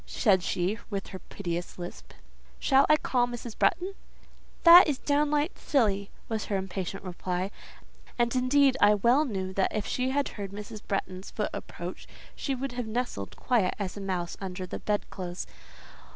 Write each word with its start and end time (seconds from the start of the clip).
said 0.07 0.41
she, 0.41 0.79
with 0.89 1.09
her 1.09 1.19
piteous 1.19 1.77
lisp. 1.77 2.13
"Shall 2.57 2.87
I 2.89 2.97
call 2.97 3.27
Mrs. 3.27 3.55
Bretton?" 3.55 3.93
"That 4.63 4.87
is 4.87 4.97
downright 4.97 5.59
silly," 5.59 6.09
was 6.27 6.45
her 6.45 6.57
impatient 6.57 7.03
reply; 7.03 7.51
and, 8.17 8.35
indeed, 8.35 8.75
I 8.81 8.95
well 8.95 9.25
knew 9.25 9.53
that 9.53 9.75
if 9.75 9.85
she 9.85 10.09
had 10.09 10.29
heard 10.29 10.53
Mrs. 10.53 10.81
Bretton's 10.81 11.29
foot 11.29 11.51
approach, 11.53 12.07
she 12.35 12.55
would 12.55 12.71
have 12.71 12.87
nestled 12.87 13.35
quiet 13.35 13.75
as 13.77 13.95
a 13.95 14.01
mouse 14.01 14.35
under 14.41 14.65
the 14.65 14.79
bedclothes. 14.79 15.45